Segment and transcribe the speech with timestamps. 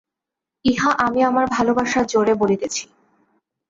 [0.65, 2.83] ইহা আমি আমার ভালোবাসার জোরে বলিতেছি।